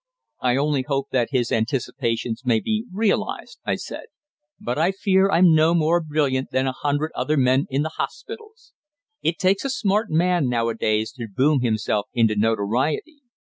"I 0.39 0.57
only 0.57 0.81
hope 0.81 1.09
that 1.11 1.27
his 1.29 1.51
anticipations 1.51 2.41
may 2.43 2.59
be 2.59 2.85
realized," 2.91 3.59
I 3.65 3.75
said. 3.75 4.05
"But 4.59 4.79
I 4.79 4.91
fear 4.93 5.29
I'm 5.29 5.53
no 5.53 5.75
more 5.75 6.01
brilliant 6.01 6.49
than 6.49 6.65
a 6.65 6.71
hundred 6.71 7.11
other 7.13 7.37
men 7.37 7.67
in 7.69 7.83
the 7.83 7.93
hospitals. 7.97 8.73
It 9.21 9.37
takes 9.37 9.63
a 9.63 9.69
smart 9.69 10.09
man 10.09 10.49
nowadays 10.49 11.11
to 11.17 11.27
boom 11.27 11.61
himself 11.61 12.07
into 12.15 12.35
notoriety. 12.35 13.17